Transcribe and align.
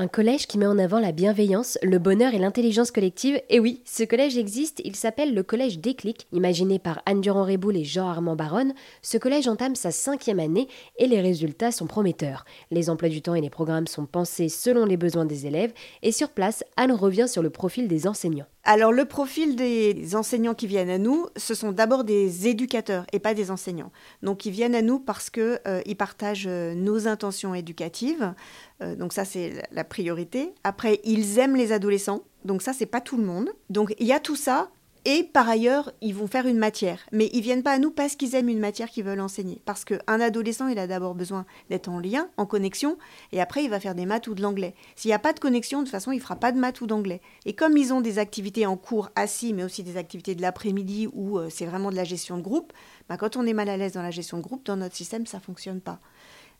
Un 0.00 0.06
collège 0.06 0.46
qui 0.46 0.58
met 0.58 0.66
en 0.66 0.78
avant 0.78 1.00
la 1.00 1.10
bienveillance, 1.10 1.76
le 1.82 1.98
bonheur 1.98 2.32
et 2.32 2.38
l'intelligence 2.38 2.92
collective. 2.92 3.42
Et 3.50 3.58
oui, 3.58 3.82
ce 3.84 4.04
collège 4.04 4.38
existe, 4.38 4.80
il 4.84 4.94
s'appelle 4.94 5.34
le 5.34 5.42
collège 5.42 5.80
Déclic. 5.80 6.28
Imaginé 6.30 6.78
par 6.78 7.02
Anne 7.04 7.20
Durand-Réboul 7.20 7.76
et 7.76 7.82
Jean-Armand 7.82 8.36
Baronne, 8.36 8.74
ce 9.02 9.18
collège 9.18 9.48
entame 9.48 9.74
sa 9.74 9.90
cinquième 9.90 10.38
année 10.38 10.68
et 11.00 11.08
les 11.08 11.20
résultats 11.20 11.72
sont 11.72 11.88
prometteurs. 11.88 12.44
Les 12.70 12.90
emplois 12.90 13.08
du 13.08 13.22
temps 13.22 13.34
et 13.34 13.40
les 13.40 13.50
programmes 13.50 13.88
sont 13.88 14.06
pensés 14.06 14.48
selon 14.48 14.84
les 14.84 14.96
besoins 14.96 15.24
des 15.24 15.46
élèves 15.46 15.72
et 16.04 16.12
sur 16.12 16.28
place, 16.28 16.62
Anne 16.76 16.92
revient 16.92 17.26
sur 17.26 17.42
le 17.42 17.50
profil 17.50 17.88
des 17.88 18.06
enseignants. 18.06 18.46
Alors 18.70 18.92
le 18.92 19.06
profil 19.06 19.56
des 19.56 20.14
enseignants 20.14 20.52
qui 20.52 20.66
viennent 20.66 20.90
à 20.90 20.98
nous, 20.98 21.24
ce 21.38 21.54
sont 21.54 21.72
d'abord 21.72 22.04
des 22.04 22.48
éducateurs 22.48 23.06
et 23.14 23.18
pas 23.18 23.32
des 23.32 23.50
enseignants. 23.50 23.90
Donc 24.22 24.44
ils 24.44 24.52
viennent 24.52 24.74
à 24.74 24.82
nous 24.82 24.98
parce 24.98 25.30
qu'ils 25.30 25.58
euh, 25.66 25.94
partagent 25.96 26.44
euh, 26.46 26.74
nos 26.74 27.08
intentions 27.08 27.54
éducatives. 27.54 28.34
Euh, 28.82 28.94
donc 28.94 29.14
ça 29.14 29.24
c'est 29.24 29.66
la 29.72 29.84
priorité. 29.84 30.52
Après 30.64 31.00
ils 31.04 31.38
aiment 31.38 31.56
les 31.56 31.72
adolescents. 31.72 32.24
Donc 32.44 32.60
ça 32.60 32.74
c'est 32.74 32.84
pas 32.84 33.00
tout 33.00 33.16
le 33.16 33.24
monde. 33.24 33.48
Donc 33.70 33.94
il 33.98 34.06
y 34.06 34.12
a 34.12 34.20
tout 34.20 34.36
ça 34.36 34.68
et 35.04 35.24
par 35.24 35.48
ailleurs, 35.48 35.92
ils 36.00 36.14
vont 36.14 36.26
faire 36.26 36.46
une 36.46 36.58
matière. 36.58 37.00
Mais 37.12 37.30
ils 37.32 37.40
viennent 37.40 37.62
pas 37.62 37.72
à 37.72 37.78
nous 37.78 37.90
parce 37.90 38.16
qu'ils 38.16 38.34
aiment 38.34 38.48
une 38.48 38.58
matière 38.58 38.88
qu'ils 38.88 39.04
veulent 39.04 39.20
enseigner. 39.20 39.60
Parce 39.64 39.84
qu'un 39.84 40.20
adolescent, 40.20 40.68
il 40.68 40.78
a 40.78 40.86
d'abord 40.86 41.14
besoin 41.14 41.46
d'être 41.70 41.88
en 41.88 42.00
lien, 42.00 42.28
en 42.36 42.46
connexion, 42.46 42.98
et 43.32 43.40
après, 43.40 43.64
il 43.64 43.70
va 43.70 43.80
faire 43.80 43.94
des 43.94 44.06
maths 44.06 44.26
ou 44.28 44.34
de 44.34 44.42
l'anglais. 44.42 44.74
S'il 44.96 45.08
n'y 45.08 45.14
a 45.14 45.18
pas 45.18 45.32
de 45.32 45.40
connexion, 45.40 45.80
de 45.80 45.84
toute 45.84 45.92
façon, 45.92 46.12
il 46.12 46.20
fera 46.20 46.36
pas 46.36 46.52
de 46.52 46.58
maths 46.58 46.80
ou 46.80 46.86
d'anglais. 46.86 47.20
Et 47.46 47.52
comme 47.52 47.76
ils 47.76 47.92
ont 47.92 48.00
des 48.00 48.18
activités 48.18 48.66
en 48.66 48.76
cours 48.76 49.10
assis, 49.16 49.52
mais 49.52 49.64
aussi 49.64 49.82
des 49.82 49.96
activités 49.96 50.34
de 50.34 50.42
l'après-midi 50.42 51.08
où 51.12 51.38
euh, 51.38 51.48
c'est 51.50 51.66
vraiment 51.66 51.90
de 51.90 51.96
la 51.96 52.04
gestion 52.04 52.36
de 52.36 52.42
groupe, 52.42 52.72
bah, 53.08 53.16
quand 53.16 53.36
on 53.36 53.46
est 53.46 53.54
mal 53.54 53.68
à 53.68 53.76
l'aise 53.76 53.92
dans 53.92 54.02
la 54.02 54.10
gestion 54.10 54.38
de 54.38 54.42
groupe, 54.42 54.66
dans 54.66 54.76
notre 54.76 54.96
système, 54.96 55.26
ça 55.26 55.40
fonctionne 55.40 55.80
pas. 55.80 56.00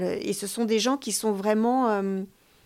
et 0.00 0.32
ce 0.32 0.46
sont 0.46 0.64
des 0.64 0.78
gens 0.78 0.96
qui 0.96 1.12
sont 1.12 1.32
vraiment... 1.32 1.88
Euh, 1.90 2.22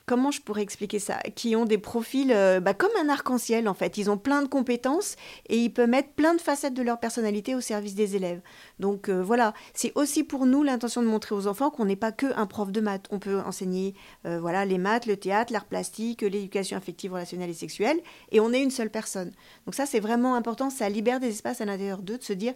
comment 0.06 0.30
je 0.30 0.40
pourrais 0.40 0.62
expliquer 0.62 0.98
ça? 0.98 1.18
Qui 1.34 1.56
ont 1.56 1.64
des 1.64 1.78
profils 1.78 2.32
euh, 2.32 2.60
bah, 2.60 2.74
comme 2.74 2.90
un 3.00 3.08
arc-en-ciel 3.08 3.68
en 3.68 3.74
fait. 3.74 3.98
Ils 3.98 4.10
ont 4.10 4.18
plein 4.18 4.42
de 4.42 4.48
compétences 4.48 5.16
et 5.48 5.58
ils 5.58 5.70
peuvent 5.70 5.88
mettre 5.88 6.10
plein 6.10 6.34
de 6.34 6.40
facettes 6.40 6.74
de 6.74 6.82
leur 6.82 7.00
personnalité 7.00 7.54
au 7.54 7.60
service 7.60 7.94
des 7.94 8.16
élèves. 8.16 8.40
Donc 8.78 9.08
euh, 9.08 9.22
voilà, 9.22 9.54
c'est 9.72 9.92
aussi 9.94 10.24
pour 10.24 10.46
nous 10.46 10.62
l'intention 10.62 11.02
de 11.02 11.06
montrer 11.06 11.34
aux 11.34 11.46
enfants 11.46 11.70
qu'on 11.70 11.84
n'est 11.84 11.96
pas 11.96 12.12
que 12.12 12.26
un 12.36 12.46
prof 12.46 12.70
de 12.70 12.80
maths. 12.80 13.06
On 13.10 13.18
peut 13.18 13.40
enseigner 13.40 13.94
euh, 14.26 14.38
voilà 14.40 14.64
les 14.64 14.78
maths, 14.78 15.06
le 15.06 15.16
théâtre, 15.16 15.52
l'art 15.52 15.66
plastique, 15.66 16.22
l'éducation 16.22 16.76
affective, 16.76 17.12
relationnelle 17.12 17.50
et 17.50 17.54
sexuelle, 17.54 18.00
et 18.30 18.40
on 18.40 18.52
est 18.52 18.62
une 18.62 18.70
seule 18.70 18.90
personne. 18.90 19.32
Donc 19.66 19.74
ça 19.74 19.86
c'est 19.86 20.00
vraiment 20.00 20.34
important. 20.34 20.70
Ça 20.70 20.88
libère 20.88 21.20
des 21.20 21.28
espaces 21.28 21.60
à 21.60 21.64
l'intérieur 21.64 22.02
d'eux 22.02 22.18
de 22.18 22.22
se 22.22 22.32
dire 22.32 22.54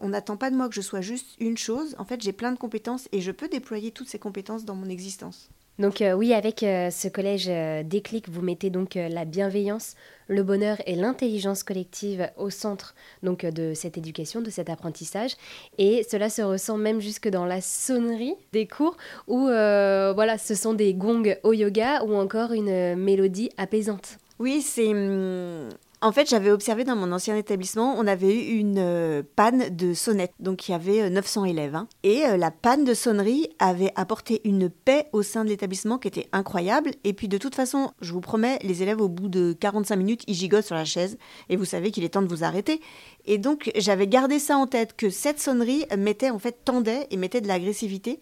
on 0.00 0.10
n'attend 0.10 0.36
pas 0.36 0.48
de 0.50 0.54
moi 0.54 0.68
que 0.68 0.76
je 0.76 0.80
sois 0.80 1.00
juste 1.00 1.34
une 1.40 1.58
chose. 1.58 1.96
En 1.98 2.04
fait, 2.04 2.22
j'ai 2.22 2.32
plein 2.32 2.52
de 2.52 2.56
compétences 2.56 3.08
et 3.10 3.20
je 3.20 3.32
peux 3.32 3.48
déployer 3.48 3.90
toutes 3.90 4.08
ces 4.08 4.20
compétences 4.20 4.64
dans 4.64 4.76
mon 4.76 4.88
existence. 4.88 5.50
Donc 5.78 6.02
euh, 6.02 6.12
oui, 6.12 6.34
avec 6.34 6.62
euh, 6.62 6.90
ce 6.90 7.08
collège 7.08 7.46
euh, 7.48 7.82
déclic, 7.82 8.28
vous 8.28 8.42
mettez 8.42 8.68
donc 8.68 8.94
la 8.94 9.24
bienveillance, 9.24 9.94
le 10.28 10.42
bonheur 10.42 10.76
et 10.86 10.94
l'intelligence 10.94 11.62
collective 11.62 12.30
au 12.36 12.50
centre 12.50 12.94
donc 13.22 13.44
de 13.46 13.72
cette 13.74 13.96
éducation, 13.96 14.42
de 14.42 14.50
cet 14.50 14.68
apprentissage, 14.68 15.32
et 15.78 16.04
cela 16.08 16.28
se 16.28 16.42
ressent 16.42 16.76
même 16.76 17.00
jusque 17.00 17.28
dans 17.28 17.46
la 17.46 17.60
sonnerie 17.60 18.34
des 18.52 18.66
cours 18.66 18.96
où 19.28 19.46
voilà, 19.46 20.36
ce 20.38 20.54
sont 20.54 20.74
des 20.74 20.94
gongs 20.94 21.36
au 21.42 21.52
yoga 21.52 22.02
ou 22.04 22.14
encore 22.14 22.52
une 22.52 22.96
mélodie 22.96 23.50
apaisante. 23.56 24.18
Oui, 24.38 24.60
c'est 24.60 24.88
hum, 24.88 25.68
en 26.02 26.10
fait, 26.10 26.28
j'avais 26.28 26.50
observé 26.50 26.82
dans 26.82 26.96
mon 26.96 27.12
ancien 27.12 27.36
établissement, 27.36 27.94
on 27.96 28.08
avait 28.08 28.34
eu 28.34 28.58
une 28.58 28.78
euh, 28.78 29.22
panne 29.36 29.68
de 29.70 29.94
sonnette. 29.94 30.32
Donc, 30.40 30.68
il 30.68 30.72
y 30.72 30.74
avait 30.74 31.08
900 31.08 31.42
euh, 31.42 31.44
élèves. 31.46 31.76
Hein. 31.76 31.86
Et 32.02 32.26
euh, 32.26 32.36
la 32.36 32.50
panne 32.50 32.84
de 32.84 32.92
sonnerie 32.92 33.48
avait 33.60 33.92
apporté 33.94 34.40
une 34.44 34.68
paix 34.68 35.06
au 35.12 35.22
sein 35.22 35.44
de 35.44 35.48
l'établissement 35.48 35.98
qui 35.98 36.08
était 36.08 36.28
incroyable. 36.32 36.90
Et 37.04 37.12
puis, 37.12 37.28
de 37.28 37.38
toute 37.38 37.54
façon, 37.54 37.92
je 38.00 38.12
vous 38.12 38.20
promets, 38.20 38.58
les 38.62 38.82
élèves, 38.82 39.00
au 39.00 39.08
bout 39.08 39.28
de 39.28 39.52
45 39.52 39.94
minutes, 39.94 40.22
ils 40.26 40.34
gigotent 40.34 40.64
sur 40.64 40.74
la 40.74 40.84
chaise. 40.84 41.18
Et 41.48 41.56
vous 41.56 41.64
savez 41.64 41.92
qu'il 41.92 42.02
est 42.02 42.08
temps 42.08 42.22
de 42.22 42.28
vous 42.28 42.42
arrêter. 42.42 42.80
Et 43.24 43.38
donc, 43.38 43.70
j'avais 43.76 44.08
gardé 44.08 44.40
ça 44.40 44.56
en 44.56 44.66
tête, 44.66 44.96
que 44.96 45.08
cette 45.08 45.38
sonnerie 45.38 45.86
mettait, 45.96 46.30
en 46.30 46.40
fait, 46.40 46.64
tendait 46.64 47.06
et 47.12 47.16
mettait 47.16 47.40
de 47.40 47.46
l'agressivité. 47.46 48.18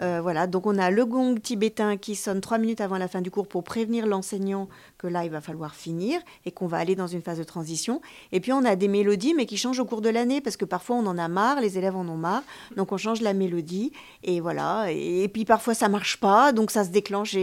Euh, 0.00 0.20
voilà, 0.22 0.46
donc 0.46 0.66
on 0.66 0.78
a 0.78 0.90
le 0.90 1.04
gong 1.04 1.36
tibétain 1.40 1.96
qui 1.96 2.14
sonne 2.14 2.40
trois 2.40 2.58
minutes 2.58 2.80
avant 2.80 2.98
la 2.98 3.08
fin 3.08 3.20
du 3.20 3.30
cours 3.30 3.48
pour 3.48 3.64
prévenir 3.64 4.06
l'enseignant 4.06 4.68
que 4.96 5.06
là, 5.06 5.24
il 5.24 5.30
va 5.30 5.40
falloir 5.40 5.74
finir 5.74 6.20
et 6.44 6.50
qu'on 6.50 6.66
va 6.66 6.78
aller 6.78 6.96
dans 6.96 7.06
une 7.06 7.22
phase 7.22 7.38
de 7.38 7.44
transition. 7.44 8.00
Et 8.32 8.40
puis 8.40 8.52
on 8.52 8.64
a 8.64 8.76
des 8.76 8.88
mélodies, 8.88 9.34
mais 9.34 9.46
qui 9.46 9.56
changent 9.56 9.80
au 9.80 9.84
cours 9.84 10.00
de 10.00 10.08
l'année 10.08 10.40
parce 10.40 10.56
que 10.56 10.64
parfois 10.64 10.96
on 10.96 11.06
en 11.06 11.18
a 11.18 11.28
marre, 11.28 11.60
les 11.60 11.78
élèves 11.78 11.96
en 11.96 12.06
ont 12.08 12.16
marre, 12.16 12.42
donc 12.76 12.92
on 12.92 12.96
change 12.96 13.20
la 13.20 13.34
mélodie 13.34 13.92
et 14.22 14.40
voilà. 14.40 14.90
Et, 14.90 15.28
puis 15.28 15.44
parfois 15.44 15.74
ça 15.74 15.88
marche 15.88 16.18
pas, 16.18 16.52
donc 16.52 16.70
ça 16.70 16.84
se 16.84 16.90
déclenche 16.90 17.36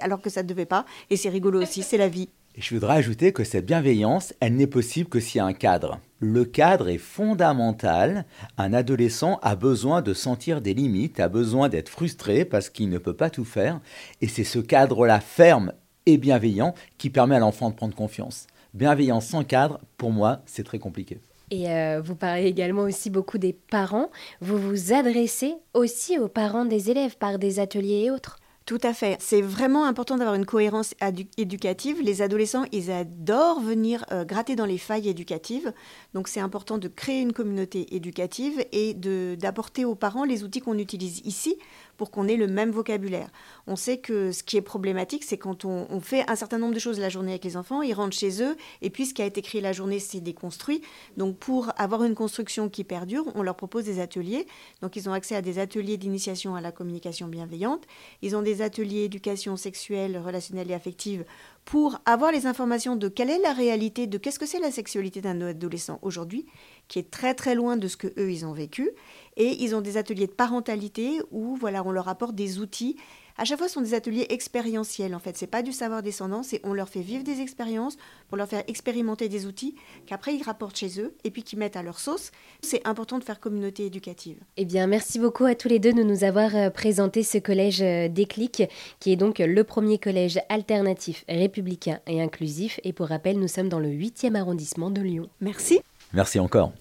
alors 0.00 0.20
que 0.20 0.30
ça 0.30 0.42
ne 0.42 0.48
devait 0.48 0.66
pas. 0.66 0.84
Et 1.10 1.16
c'est 1.16 1.28
rigolo 1.28 1.62
aussi, 1.62 1.82
c'est 1.82 1.98
la 1.98 2.08
vie. 2.08 2.28
Je 2.56 2.72
voudrais 2.72 2.94
ajouter 2.94 3.32
que 3.32 3.42
cette 3.42 3.66
bienveillance, 3.66 4.32
elle 4.38 4.54
n'est 4.54 4.68
possible 4.68 5.08
que 5.08 5.18
s'il 5.18 5.38
y 5.38 5.40
a 5.40 5.44
un 5.44 5.52
cadre. 5.52 5.98
Le 6.20 6.44
cadre 6.44 6.88
est 6.88 6.98
fondamental. 6.98 8.26
Un 8.58 8.72
adolescent 8.72 9.40
a 9.42 9.56
besoin 9.56 10.02
de 10.02 10.14
sentir 10.14 10.60
des 10.60 10.72
limites, 10.72 11.18
a 11.18 11.28
besoin 11.28 11.68
d'être 11.68 11.88
frustré 11.88 12.44
parce 12.44 12.70
qu'il 12.70 12.90
ne 12.90 12.98
peut 12.98 13.16
pas 13.16 13.28
tout 13.28 13.44
faire. 13.44 13.80
Et 14.20 14.28
c'est 14.28 14.44
ce 14.44 14.60
cadre-là 14.60 15.18
ferme 15.18 15.72
et 16.06 16.16
bienveillant 16.16 16.74
qui 16.96 17.10
permet 17.10 17.34
à 17.34 17.40
l'enfant 17.40 17.70
de 17.70 17.74
prendre 17.74 17.96
confiance. 17.96 18.46
Bienveillance 18.72 19.26
sans 19.26 19.42
cadre, 19.42 19.80
pour 19.98 20.12
moi, 20.12 20.42
c'est 20.46 20.64
très 20.64 20.78
compliqué. 20.78 21.18
Et 21.50 21.68
euh, 21.70 22.00
vous 22.04 22.14
parlez 22.14 22.46
également 22.46 22.82
aussi 22.82 23.10
beaucoup 23.10 23.38
des 23.38 23.52
parents. 23.52 24.10
Vous 24.40 24.58
vous 24.58 24.92
adressez 24.92 25.54
aussi 25.72 26.20
aux 26.20 26.28
parents 26.28 26.64
des 26.64 26.88
élèves 26.88 27.16
par 27.16 27.40
des 27.40 27.58
ateliers 27.58 28.04
et 28.04 28.10
autres. 28.12 28.38
Tout 28.66 28.78
à 28.82 28.94
fait. 28.94 29.18
C'est 29.20 29.42
vraiment 29.42 29.84
important 29.84 30.16
d'avoir 30.16 30.36
une 30.36 30.46
cohérence 30.46 30.94
éducative. 31.36 32.00
Les 32.00 32.22
adolescents, 32.22 32.64
ils 32.72 32.90
adorent 32.90 33.60
venir 33.60 34.06
euh, 34.10 34.24
gratter 34.24 34.56
dans 34.56 34.64
les 34.64 34.78
failles 34.78 35.06
éducatives. 35.06 35.74
Donc 36.14 36.28
c'est 36.28 36.40
important 36.40 36.78
de 36.78 36.88
créer 36.88 37.20
une 37.20 37.34
communauté 37.34 37.94
éducative 37.94 38.64
et 38.72 38.94
d'apporter 38.94 39.84
aux 39.84 39.94
parents 39.94 40.24
les 40.24 40.44
outils 40.44 40.60
qu'on 40.60 40.78
utilise 40.78 41.20
ici 41.26 41.58
pour 41.96 42.10
qu'on 42.10 42.28
ait 42.28 42.36
le 42.36 42.46
même 42.46 42.70
vocabulaire. 42.70 43.28
On 43.66 43.76
sait 43.76 43.98
que 43.98 44.32
ce 44.32 44.42
qui 44.42 44.56
est 44.56 44.62
problématique, 44.62 45.24
c'est 45.24 45.38
quand 45.38 45.64
on, 45.64 46.00
fait 46.00 46.28
un 46.28 46.36
certain 46.36 46.58
nombre 46.58 46.74
de 46.74 46.78
choses 46.78 46.98
la 46.98 47.08
journée 47.08 47.32
avec 47.32 47.44
les 47.44 47.56
enfants, 47.56 47.82
ils 47.82 47.94
rentrent 47.94 48.16
chez 48.16 48.42
eux, 48.42 48.56
et 48.82 48.90
puis 48.90 49.06
ce 49.06 49.14
qui 49.14 49.22
a 49.22 49.26
été 49.26 49.42
créé 49.42 49.60
la 49.60 49.72
journée, 49.72 49.98
c'est 49.98 50.20
déconstruit. 50.20 50.82
Donc 51.16 51.36
pour 51.38 51.70
avoir 51.76 52.04
une 52.04 52.14
construction 52.14 52.68
qui 52.68 52.84
perdure, 52.84 53.24
on 53.34 53.42
leur 53.42 53.56
propose 53.56 53.84
des 53.84 54.00
ateliers. 54.00 54.46
Donc 54.82 54.96
ils 54.96 55.08
ont 55.08 55.12
accès 55.12 55.36
à 55.36 55.42
des 55.42 55.58
ateliers 55.58 55.96
d'initiation 55.96 56.54
à 56.54 56.60
la 56.60 56.72
communication 56.72 57.28
bienveillante. 57.28 57.84
Ils 58.22 58.36
ont 58.36 58.42
des 58.42 58.62
ateliers 58.62 59.04
éducation 59.04 59.56
sexuelle, 59.56 60.18
relationnelle 60.18 60.70
et 60.70 60.74
affective 60.74 61.24
pour 61.64 61.98
avoir 62.04 62.30
les 62.30 62.46
informations 62.46 62.96
de 62.96 63.08
quelle 63.08 63.30
est 63.30 63.38
la 63.38 63.52
réalité, 63.52 64.06
de 64.06 64.18
qu'est-ce 64.18 64.38
que 64.38 64.46
c'est 64.46 64.60
la 64.60 64.70
sexualité 64.70 65.20
d'un 65.20 65.40
adolescent 65.40 65.98
aujourd'hui, 66.02 66.46
qui 66.88 66.98
est 66.98 67.10
très 67.10 67.34
très 67.34 67.54
loin 67.54 67.76
de 67.76 67.88
ce 67.88 67.96
que 67.96 68.08
eux 68.18 68.30
ils 68.30 68.44
ont 68.46 68.52
vécu. 68.52 68.90
Et 69.36 69.62
ils 69.62 69.74
ont 69.74 69.80
des 69.80 69.96
ateliers 69.96 70.26
de 70.26 70.32
parentalité 70.32 71.20
où 71.30 71.56
voilà, 71.56 71.84
on 71.84 71.90
leur 71.90 72.08
apporte 72.08 72.34
des 72.34 72.60
outils 72.60 72.96
à 73.36 73.44
chaque 73.44 73.58
fois, 73.58 73.66
ce 73.66 73.74
sont 73.74 73.80
des 73.80 73.94
ateliers 73.94 74.26
expérientiels. 74.30 75.14
En 75.14 75.18
fait, 75.18 75.36
c'est 75.36 75.48
pas 75.48 75.62
du 75.62 75.72
savoir 75.72 76.02
descendant, 76.02 76.44
c'est 76.44 76.60
on 76.62 76.72
leur 76.72 76.88
fait 76.88 77.00
vivre 77.00 77.24
des 77.24 77.40
expériences 77.40 77.96
pour 78.28 78.36
leur 78.36 78.46
faire 78.46 78.62
expérimenter 78.68 79.28
des 79.28 79.46
outils 79.46 79.74
qu'après 80.06 80.34
ils 80.34 80.42
rapportent 80.42 80.76
chez 80.76 81.00
eux 81.00 81.14
et 81.24 81.30
puis 81.32 81.42
qu'ils 81.42 81.58
mettent 81.58 81.76
à 81.76 81.82
leur 81.82 81.98
sauce. 81.98 82.30
C'est 82.62 82.86
important 82.86 83.18
de 83.18 83.24
faire 83.24 83.40
communauté 83.40 83.86
éducative. 83.86 84.38
Eh 84.56 84.64
bien, 84.64 84.86
merci 84.86 85.18
beaucoup 85.18 85.44
à 85.46 85.56
tous 85.56 85.68
les 85.68 85.80
deux 85.80 85.92
de 85.92 86.04
nous 86.04 86.22
avoir 86.22 86.54
euh, 86.54 86.70
présenté 86.70 87.24
ce 87.24 87.38
collège 87.38 87.82
euh, 87.82 88.08
Déclic, 88.08 88.62
qui 89.00 89.10
est 89.10 89.16
donc 89.16 89.40
le 89.40 89.64
premier 89.64 89.98
collège 89.98 90.38
alternatif, 90.48 91.24
républicain 91.28 91.98
et 92.06 92.22
inclusif. 92.22 92.78
Et 92.84 92.92
pour 92.92 93.08
rappel, 93.08 93.40
nous 93.40 93.48
sommes 93.48 93.68
dans 93.68 93.80
le 93.80 93.88
8e 93.88 94.36
arrondissement 94.36 94.90
de 94.90 95.00
Lyon. 95.00 95.28
Merci. 95.40 95.80
Merci 96.14 96.38
encore. 96.38 96.72